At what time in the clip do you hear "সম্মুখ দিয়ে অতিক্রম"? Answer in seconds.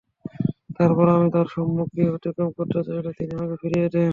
1.55-2.49